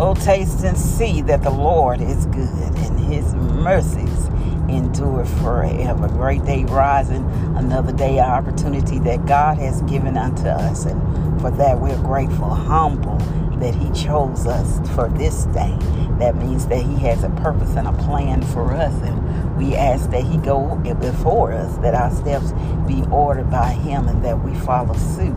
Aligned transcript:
Oh, 0.00 0.14
taste 0.14 0.62
and 0.64 0.78
see 0.78 1.22
that 1.22 1.42
the 1.42 1.50
Lord 1.50 2.00
is 2.00 2.26
good 2.26 2.76
and 2.78 3.00
his 3.00 3.34
mercies 3.34 4.26
endure 4.68 5.24
forever. 5.24 6.06
Great 6.06 6.44
day 6.44 6.64
rising, 6.66 7.24
another 7.56 7.92
day 7.92 8.20
of 8.20 8.26
opportunity 8.26 9.00
that 9.00 9.26
God 9.26 9.58
has 9.58 9.82
given 9.82 10.16
unto 10.16 10.46
us. 10.46 10.84
And 10.84 11.40
for 11.40 11.50
that, 11.50 11.80
we're 11.80 12.00
grateful, 12.02 12.48
humble 12.48 13.18
that 13.60 13.74
he 13.74 13.90
chose 13.90 14.46
us 14.46 14.88
for 14.94 15.08
this 15.08 15.44
day. 15.46 15.76
That 16.18 16.36
means 16.36 16.66
that 16.68 16.82
he 16.82 16.96
has 17.06 17.24
a 17.24 17.30
purpose 17.30 17.76
and 17.76 17.86
a 17.86 17.92
plan 17.92 18.42
for 18.42 18.72
us. 18.72 18.94
And 19.02 19.56
we 19.56 19.74
ask 19.76 20.10
that 20.10 20.24
he 20.24 20.36
go 20.38 20.76
before 21.00 21.52
us, 21.52 21.76
that 21.78 21.94
our 21.94 22.10
steps 22.10 22.52
be 22.86 23.04
ordered 23.10 23.50
by 23.50 23.70
him 23.70 24.08
and 24.08 24.24
that 24.24 24.42
we 24.42 24.54
follow 24.60 24.94
suit 24.94 25.36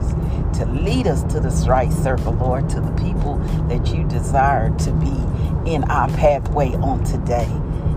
to 0.54 0.66
lead 0.66 1.08
us 1.08 1.24
to 1.34 1.40
the 1.40 1.50
right 1.68 1.92
circle, 1.92 2.34
Lord, 2.34 2.70
to 2.70 2.82
the 2.82 2.92
people 2.94 3.38
that 3.68 3.94
you 3.94 4.04
desire 4.08 4.70
to 4.80 4.92
be 4.94 5.72
in 5.72 5.84
our 5.86 6.08
pathway 6.10 6.74
on 6.76 7.04
today. 7.04 7.50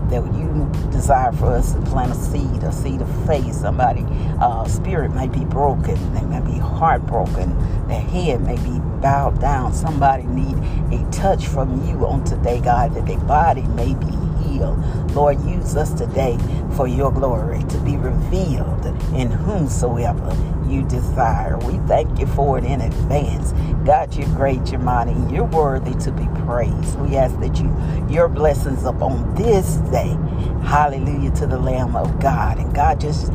That 0.09 0.23
you 0.35 0.69
desire 0.91 1.31
for 1.31 1.47
us 1.47 1.73
to 1.73 1.81
plant 1.81 2.11
a 2.11 2.15
seed, 2.15 2.63
a 2.63 2.71
seed 2.71 3.01
of 3.01 3.27
faith. 3.27 3.55
Somebody, 3.55 4.05
uh, 4.39 4.65
spirit 4.67 5.13
may 5.13 5.27
be 5.27 5.43
broken, 5.45 6.13
they 6.13 6.21
may 6.21 6.41
be 6.41 6.59
heartbroken, 6.59 7.51
their 7.87 8.01
head 8.01 8.41
may 8.41 8.57
be 8.57 8.79
bowed 9.01 9.39
down. 9.41 9.73
Somebody 9.73 10.23
need 10.23 10.57
a 10.93 11.09
touch 11.11 11.47
from 11.47 11.87
you 11.87 12.05
on 12.07 12.23
today, 12.23 12.59
God, 12.61 12.95
that 12.95 13.05
their 13.05 13.19
body 13.19 13.63
may 13.63 13.93
be 13.95 14.11
healed. 14.43 14.79
Lord, 15.13 15.41
use 15.45 15.75
us 15.75 15.93
today 15.93 16.37
for 16.75 16.87
your 16.87 17.11
glory 17.11 17.63
to 17.65 17.77
be 17.79 17.97
revealed 17.97 18.85
in 19.15 19.31
whomsoever 19.31 20.35
you 20.67 20.83
desire. 20.87 21.57
We 21.59 21.77
thank 21.87 22.19
you 22.19 22.27
for 22.27 22.57
it 22.57 22.63
in 22.63 22.81
advance. 22.81 23.53
God, 23.85 24.13
you're 24.15 24.27
great, 24.29 24.71
you're 24.71 24.79
mighty, 24.79 25.13
you're 25.33 25.45
worthy 25.45 25.93
to 26.03 26.11
be 26.11 26.27
praised. 26.45 26.99
We 26.99 27.15
ask 27.15 27.39
that 27.39 27.59
you, 27.59 27.73
your 28.13 28.27
blessings 28.27 28.83
upon 28.83 29.35
this 29.35 29.75
day. 29.91 30.17
Hallelujah 30.63 31.31
to 31.31 31.47
the 31.47 31.59
Lamb 31.59 31.95
of 31.95 32.19
God. 32.19 32.57
And 32.59 32.73
God, 32.73 32.99
just 32.99 33.31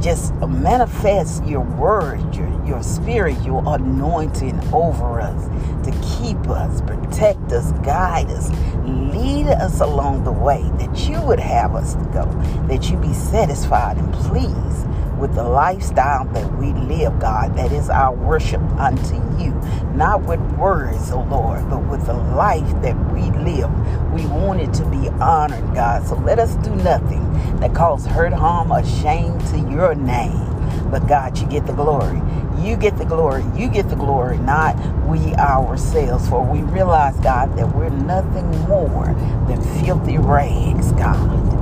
just 0.00 0.34
manifest 0.34 1.44
your 1.44 1.60
word, 1.60 2.34
your, 2.34 2.66
your 2.66 2.82
spirit, 2.82 3.40
your 3.42 3.62
anointing 3.66 4.58
over 4.72 5.20
us 5.20 5.46
to 5.84 5.90
keep 6.18 6.38
us, 6.48 6.80
protect 6.82 7.52
us, 7.52 7.72
guide 7.84 8.28
us, 8.30 8.50
lead 8.84 9.46
us 9.46 9.80
along 9.80 10.24
the 10.24 10.32
way 10.32 10.62
that 10.78 11.08
you 11.08 11.20
would 11.22 11.40
have 11.40 11.74
us 11.74 11.94
to 11.94 12.04
go, 12.12 12.24
that 12.68 12.90
you 12.90 12.96
be 12.96 13.12
satisfied 13.12 13.96
and 13.98 14.12
pleased 14.14 14.86
with 15.20 15.34
the 15.34 15.44
lifestyle 15.44 16.24
that 16.32 16.58
we 16.58 16.72
live, 16.72 17.18
God. 17.20 17.56
That 17.56 17.72
is 17.72 17.90
our 17.90 18.14
worship 18.14 18.62
unto 18.78 19.16
you. 19.42 19.52
Not 19.94 20.22
with 20.22 20.40
words, 20.56 21.10
oh 21.12 21.22
Lord, 21.30 21.68
but 21.68 21.86
with 21.88 22.06
the 22.06 22.14
life 22.14 22.70
that 22.82 22.96
we 23.12 23.22
live. 23.42 23.70
We 24.12 24.26
want 24.26 24.60
it 24.60 24.72
to 24.74 24.84
be 24.86 25.08
honored, 25.20 25.74
God. 25.74 26.06
So 26.06 26.16
let 26.16 26.38
us 26.38 26.54
do 26.56 26.74
nothing 26.76 27.22
that 27.60 27.74
cause 27.74 28.06
hurt, 28.06 28.32
harm, 28.32 28.72
or 28.72 28.84
shame 28.84 29.38
to 29.50 29.58
your 29.70 29.94
name. 29.94 30.46
But 30.90 31.06
God, 31.06 31.38
you 31.38 31.46
get 31.46 31.66
the 31.66 31.72
glory. 31.72 32.20
You 32.58 32.76
get 32.76 32.96
the 32.96 33.04
glory. 33.04 33.44
You 33.54 33.68
get 33.68 33.88
the 33.88 33.96
glory, 33.96 34.38
not 34.38 34.76
we 35.06 35.34
ourselves. 35.34 36.28
For 36.28 36.42
we 36.44 36.62
realize, 36.62 37.18
God, 37.20 37.56
that 37.58 37.74
we're 37.74 37.90
nothing 37.90 38.50
more 38.68 39.06
than 39.48 39.60
filthy 39.84 40.18
rags, 40.18 40.92
God. 40.92 41.59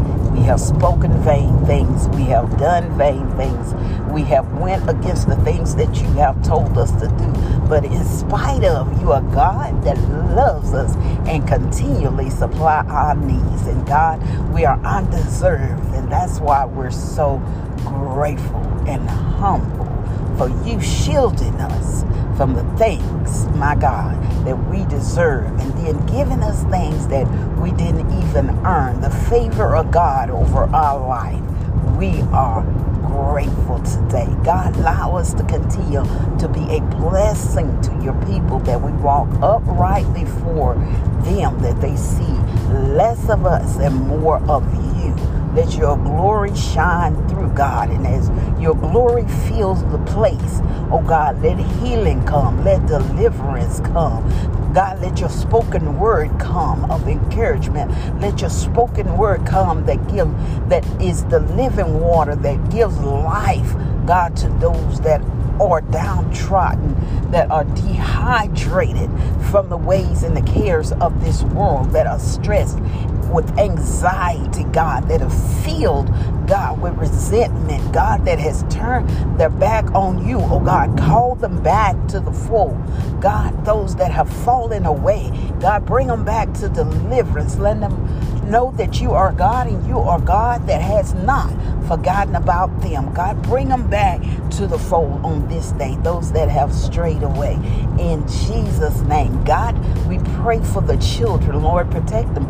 Have 0.49 0.61
spoken 0.61 1.13
vain 1.25 1.63
things. 1.67 2.09
We 2.09 2.23
have 2.23 2.57
done 2.59 2.97
vain 2.97 3.31
things. 3.33 3.75
We 4.11 4.23
have 4.23 4.51
went 4.55 4.89
against 4.89 5.29
the 5.29 5.37
things 5.45 5.75
that 5.75 5.95
you 6.01 6.09
have 6.13 6.43
told 6.43 6.79
us 6.79 6.91
to 6.93 7.07
do. 7.07 7.69
But 7.69 7.85
in 7.85 8.03
spite 8.03 8.65
of, 8.65 8.99
you 9.03 9.13
are 9.13 9.21
God 9.21 9.85
that 9.85 9.99
loves 10.35 10.73
us 10.73 10.97
and 11.29 11.47
continually 11.47 12.31
supply 12.31 12.83
our 12.89 13.15
needs. 13.15 13.67
And 13.67 13.87
God, 13.87 14.23
we 14.51 14.65
are 14.65 14.81
undeserved. 14.87 15.95
And 15.95 16.11
that's 16.11 16.41
why 16.41 16.65
we're 16.65 16.93
so 16.93 17.37
grateful 17.85 18.65
and 18.89 19.07
humble 19.07 19.88
for 20.39 20.49
you 20.65 20.81
shielding 20.81 21.55
us 21.61 22.03
from 22.37 22.55
the 22.55 22.63
things, 22.79 23.47
my 23.57 23.75
God, 23.75 24.15
that 24.47 24.57
we 24.71 24.85
deserve, 24.87 25.47
and 25.61 25.73
then 25.75 26.07
giving 26.07 26.43
us 26.45 26.63
things 26.71 27.09
that 27.09 27.27
we 27.59 27.73
didn't 27.73 28.09
even 28.23 28.49
earn. 28.65 29.01
The 29.01 29.11
favor 29.11 29.75
of 29.75 29.91
God 29.91 30.31
over 30.31 30.65
our 30.73 31.07
life. 31.07 31.43
We 31.99 32.21
are 32.33 32.63
grateful 33.09 33.81
today. 33.81 34.29
God, 34.45 34.77
allow 34.77 35.17
us 35.17 35.35
to 35.35 35.43
continue 35.45 36.05
to 36.39 36.49
be 36.49 36.77
a 36.77 36.81
blessing 36.81 37.81
to 37.83 37.91
your 38.05 38.15
people 38.25 38.61
that 38.61 38.81
we 38.81 38.93
walk 38.93 39.29
upright 39.43 40.07
before 40.15 40.77
them, 41.25 41.59
that 41.59 41.81
they 41.81 41.97
see 41.97 42.33
less 42.95 43.29
of 43.29 43.45
us 43.45 43.79
and 43.79 43.95
more 44.07 44.37
of 44.49 44.63
you. 44.73 44.78
Let 45.55 45.75
your 45.77 45.97
glory 45.97 46.55
shine 46.55 47.17
through, 47.29 47.51
God. 47.51 47.91
And 47.91 48.07
as 48.07 48.29
your 48.61 48.75
glory 48.75 49.27
fills 49.49 49.83
the 49.91 49.99
place, 50.07 50.61
oh 50.91 51.03
God, 51.07 51.43
let 51.43 51.59
healing 51.59 52.25
come, 52.25 52.65
let 52.65 52.87
deliverance 52.87 53.81
come. 53.81 54.29
God, 54.75 55.01
let 55.01 55.19
your 55.19 55.31
spoken 55.31 55.99
word 55.99 56.39
come 56.39 56.91
of 56.91 57.09
encouragement. 57.09 57.91
Let 58.21 58.41
your 58.41 58.51
spoken 58.51 59.17
word 59.17 59.47
come 59.47 59.87
that 59.87 60.07
give 60.09 60.29
that 60.69 60.85
is 61.01 61.25
the 61.25 61.41
living 61.41 62.01
water 62.01 62.37
that 62.37 62.71
gives 62.71 62.99
life, 63.01 63.75
God, 64.07 64.37
to 64.37 64.49
those 64.61 65.01
that 65.01 65.23
are 65.61 65.81
downtrodden, 65.81 67.31
that 67.31 67.51
are 67.51 67.65
dehydrated 67.65 69.11
from 69.51 69.69
the 69.71 69.77
ways 69.77 70.23
and 70.23 70.37
the 70.37 70.43
cares 70.43 70.93
of 70.93 71.25
this 71.25 71.43
world, 71.43 71.91
that 71.93 72.07
are 72.07 72.19
stressed 72.19 72.79
with 73.31 73.59
anxiety, 73.59 74.65
God, 74.65 75.09
that 75.09 75.21
have 75.21 75.65
filled, 75.65 76.09
God, 76.47 76.81
with 76.81 76.95
resentment, 76.95 77.93
God, 77.93 78.25
that 78.25 78.39
has 78.39 78.65
turned 78.71 79.09
their 79.39 79.51
back 79.51 79.91
on 79.95 80.27
you. 80.27 80.39
Oh, 80.39 80.61
God, 80.61 80.97
call 80.99 81.35
them 81.35 81.63
back 81.63 81.95
to 82.09 82.21
the 82.21 82.33
fold. 82.33 82.79
God, 83.21 83.65
those 83.65 83.97
that 83.97 84.11
have 84.11 84.33
fallen 84.45 84.87
away, 84.87 85.31
God, 85.61 85.85
bring 85.87 86.07
them 86.07 86.25
back 86.25 86.53
to 86.55 86.69
deliverance. 86.69 87.57
Let 87.59 87.81
them 87.81 88.51
know 88.51 88.73
that 88.73 89.01
you 89.01 89.13
are 89.13 89.33
God 89.33 89.67
and 89.67 89.87
you 89.87 89.99
are 89.99 90.21
God 90.21 90.67
that 90.67 90.81
has 90.81 91.15
not 91.15 91.53
forgotten 91.87 92.35
about 92.35 92.81
them. 92.81 93.13
God, 93.13 93.43
bring 93.43 93.69
them 93.69 93.89
back 93.89 94.21
to 94.53 94.67
the 94.67 94.79
fold 94.79 95.25
on 95.25 95.49
this 95.49 95.73
day, 95.73 95.97
those 96.03 96.33
that 96.33 96.49
have 96.49 96.73
strayed 96.73 97.23
away. 97.23 97.55
In 97.99 98.27
Jesus' 98.29 99.01
name, 99.03 99.43
God, 99.45 99.77
we 100.07 100.19
pray 100.41 100.63
for 100.63 100.81
the 100.81 100.97
children. 100.99 101.63
Lord, 101.63 101.91
protect 101.91 102.35
them. 102.35 102.47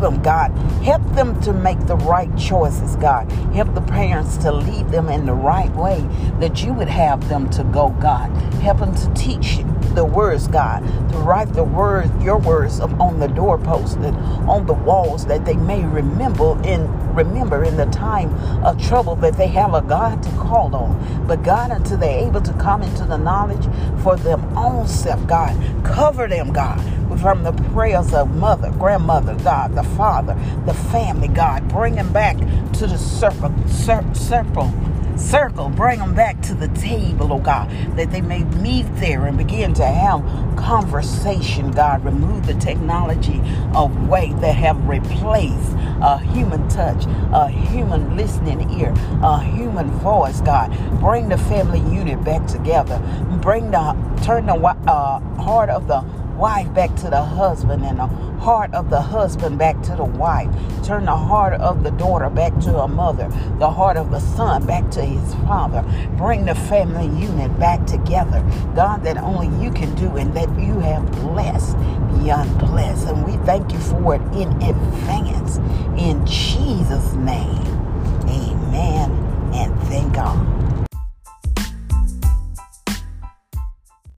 Them, 0.00 0.22
God. 0.22 0.50
Help 0.82 1.02
them 1.14 1.38
to 1.42 1.52
make 1.52 1.78
the 1.86 1.96
right 1.96 2.34
choices, 2.38 2.96
God. 2.96 3.30
Help 3.52 3.74
the 3.74 3.82
parents 3.82 4.38
to 4.38 4.50
lead 4.50 4.88
them 4.88 5.10
in 5.10 5.26
the 5.26 5.34
right 5.34 5.70
way 5.76 6.00
that 6.40 6.64
you 6.64 6.72
would 6.72 6.88
have 6.88 7.28
them 7.28 7.50
to 7.50 7.64
go, 7.64 7.90
God. 8.00 8.30
Help 8.62 8.78
them 8.78 8.94
to 8.94 9.12
teach 9.14 9.58
the 9.94 10.04
words, 10.04 10.48
God, 10.48 10.80
to 11.10 11.18
write 11.18 11.52
the 11.52 11.64
words, 11.64 12.10
your 12.22 12.38
words 12.38 12.80
on 12.80 13.18
the 13.18 13.28
doorpost 13.28 13.96
and 13.98 14.16
on 14.48 14.66
the 14.66 14.74
walls 14.74 15.26
that 15.26 15.44
they 15.44 15.56
may 15.56 15.84
remember 15.84 16.60
in 16.64 16.88
remember 17.14 17.64
in 17.64 17.76
the 17.76 17.86
time 17.86 18.32
of 18.64 18.80
trouble 18.80 19.16
that 19.16 19.36
they 19.36 19.48
have 19.48 19.74
a 19.74 19.82
God 19.82 20.22
to 20.22 20.30
call 20.30 20.74
on. 20.74 21.26
But 21.26 21.42
God, 21.42 21.70
until 21.70 21.98
they're 21.98 22.26
able 22.26 22.40
to 22.40 22.52
come 22.54 22.82
into 22.82 23.04
the 23.04 23.16
knowledge 23.16 23.64
for 24.02 24.16
them 24.16 24.56
own 24.56 24.86
self, 24.86 25.26
God, 25.26 25.56
cover 25.84 26.28
them, 26.28 26.52
God, 26.52 26.80
from 27.20 27.42
the 27.42 27.52
prayers 27.72 28.14
of 28.14 28.34
mother, 28.36 28.70
grandmother, 28.70 29.34
God, 29.42 29.74
the 29.74 29.82
father, 29.82 30.34
the 30.66 30.74
family, 30.74 31.28
God, 31.28 31.68
bring 31.68 31.96
them 31.96 32.12
back 32.12 32.36
to 32.74 32.86
the 32.86 32.96
circle, 32.96 33.52
circle 33.68 34.72
circle, 35.20 35.68
bring 35.68 35.98
them 35.98 36.14
back 36.14 36.40
to 36.42 36.54
the 36.54 36.68
table, 36.68 37.32
oh 37.32 37.38
God, 37.38 37.70
that 37.96 38.10
they 38.10 38.20
may 38.20 38.44
meet 38.44 38.86
there 38.96 39.26
and 39.26 39.36
begin 39.38 39.74
to 39.74 39.86
have 39.86 40.20
conversation, 40.56 41.70
God. 41.70 42.04
Remove 42.04 42.46
the 42.46 42.54
technology 42.54 43.40
away 43.74 44.32
that 44.40 44.54
have 44.54 44.82
replaced 44.88 45.74
a 46.02 46.18
human 46.18 46.66
touch, 46.68 47.04
a 47.32 47.48
human 47.48 48.16
listening 48.16 48.68
ear, 48.80 48.94
a 49.22 49.42
human 49.42 49.90
voice, 49.90 50.40
God. 50.40 50.70
Bring 51.00 51.28
the 51.28 51.38
family 51.38 51.80
unit 51.94 52.22
back 52.24 52.46
together. 52.46 52.98
Bring 53.42 53.70
the 53.70 53.96
turn 54.22 54.46
the 54.46 54.54
uh, 54.54 55.20
heart 55.42 55.70
of 55.70 55.86
the 55.86 56.00
wife 56.40 56.72
back 56.72 56.96
to 56.96 57.10
the 57.10 57.22
husband 57.22 57.84
and 57.84 57.98
the 57.98 58.06
heart 58.40 58.72
of 58.72 58.88
the 58.88 59.00
husband 59.00 59.58
back 59.58 59.82
to 59.82 59.94
the 59.94 60.04
wife. 60.04 60.48
Turn 60.82 61.04
the 61.04 61.14
heart 61.14 61.52
of 61.60 61.82
the 61.82 61.90
daughter 61.90 62.30
back 62.30 62.58
to 62.60 62.72
her 62.80 62.88
mother, 62.88 63.28
the 63.58 63.70
heart 63.70 63.98
of 63.98 64.10
the 64.10 64.20
son 64.20 64.66
back 64.66 64.90
to 64.92 65.04
his 65.04 65.34
father. 65.46 65.84
Bring 66.16 66.46
the 66.46 66.54
family 66.54 67.08
unit 67.20 67.56
back 67.60 67.86
together. 67.86 68.40
God, 68.74 69.04
that 69.04 69.18
only 69.18 69.48
you 69.62 69.70
can 69.70 69.94
do 69.96 70.16
and 70.16 70.34
that 70.34 70.48
you 70.58 70.80
have 70.80 71.12
blessed 71.12 71.76
beyond 72.16 72.58
blessed. 72.58 73.08
And 73.08 73.26
we 73.26 73.36
thank 73.44 73.70
you 73.70 73.78
for 73.78 74.14
it 74.14 74.22
in 74.32 74.50
advance. 74.62 75.58
In 75.98 76.24
Jesus' 76.24 77.12
name, 77.12 77.59